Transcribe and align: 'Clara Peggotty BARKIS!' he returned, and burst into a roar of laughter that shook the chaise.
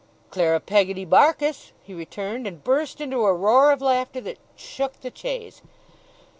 'Clara 0.31 0.59
Peggotty 0.59 1.05
BARKIS!' 1.05 1.73
he 1.83 1.93
returned, 1.93 2.47
and 2.47 2.63
burst 2.63 2.99
into 2.99 3.23
a 3.23 3.35
roar 3.35 3.71
of 3.71 3.83
laughter 3.83 4.19
that 4.19 4.39
shook 4.55 4.99
the 5.01 5.11
chaise. 5.13 5.61